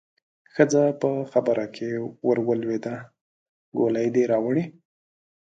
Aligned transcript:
ښځه 0.53 0.83
په 1.01 1.09
خبره 1.31 1.65
کې 1.75 1.89
ورولوېده: 2.27 2.95
ګولۍ 3.77 4.07
دې 4.15 4.23
راوړې؟ 4.31 4.63